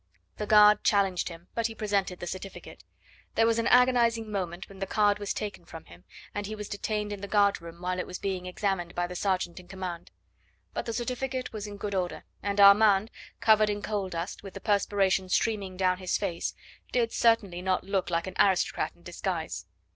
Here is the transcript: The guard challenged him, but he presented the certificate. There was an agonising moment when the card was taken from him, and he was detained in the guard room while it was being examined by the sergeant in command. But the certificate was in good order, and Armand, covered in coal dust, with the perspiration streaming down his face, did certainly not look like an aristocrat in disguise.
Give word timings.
The 0.37 0.47
guard 0.47 0.83
challenged 0.83 1.29
him, 1.29 1.49
but 1.53 1.67
he 1.67 1.75
presented 1.75 2.19
the 2.19 2.25
certificate. 2.25 2.83
There 3.35 3.45
was 3.45 3.59
an 3.59 3.67
agonising 3.67 4.31
moment 4.31 4.67
when 4.67 4.79
the 4.79 4.87
card 4.87 5.19
was 5.19 5.31
taken 5.31 5.63
from 5.63 5.85
him, 5.85 6.05
and 6.33 6.47
he 6.47 6.55
was 6.55 6.67
detained 6.67 7.13
in 7.13 7.21
the 7.21 7.27
guard 7.27 7.61
room 7.61 7.79
while 7.83 7.99
it 7.99 8.07
was 8.07 8.17
being 8.17 8.47
examined 8.47 8.95
by 8.95 9.05
the 9.05 9.15
sergeant 9.15 9.59
in 9.59 9.67
command. 9.67 10.09
But 10.73 10.87
the 10.87 10.93
certificate 10.93 11.53
was 11.53 11.67
in 11.67 11.77
good 11.77 11.93
order, 11.93 12.23
and 12.41 12.59
Armand, 12.59 13.11
covered 13.41 13.69
in 13.69 13.83
coal 13.83 14.09
dust, 14.09 14.41
with 14.41 14.55
the 14.55 14.59
perspiration 14.59 15.29
streaming 15.29 15.77
down 15.77 15.99
his 15.99 16.17
face, 16.17 16.55
did 16.91 17.11
certainly 17.11 17.61
not 17.61 17.83
look 17.83 18.09
like 18.09 18.25
an 18.25 18.33
aristocrat 18.39 18.95
in 18.95 19.03
disguise. 19.03 19.67